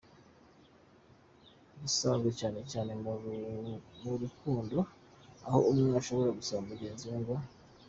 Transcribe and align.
busanzwe 1.81 2.29
cyane 2.39 2.59
cyane 2.71 2.91
mu 3.03 3.13
rukukondo 4.19 4.79
aho 5.47 5.59
umwe 5.71 5.87
ashobora 6.01 6.37
gusaba 6.39 6.67
mugenzi 6.69 7.03
we 7.11 7.17
ngo. 7.21 7.35